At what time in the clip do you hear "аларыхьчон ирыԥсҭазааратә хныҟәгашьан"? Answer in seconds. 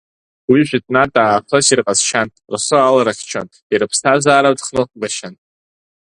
2.81-5.35